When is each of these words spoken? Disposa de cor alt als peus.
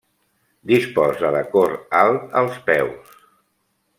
Disposa 0.71 1.31
de 1.35 1.43
cor 1.51 1.75
alt 2.01 2.35
als 2.43 2.57
peus. 2.71 3.15